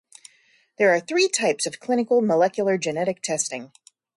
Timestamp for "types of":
1.29-1.79